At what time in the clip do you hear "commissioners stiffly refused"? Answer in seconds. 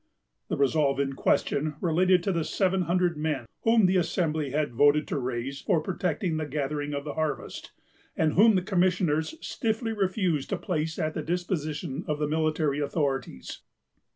8.63-10.49